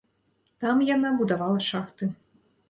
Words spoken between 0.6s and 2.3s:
Там яна будавала шахты.